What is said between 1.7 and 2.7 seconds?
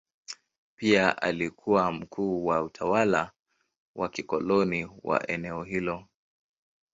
mkuu wa